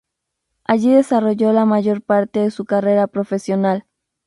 [0.63, 3.85] Allí desarrolló la mayor parte de su carrera profesional.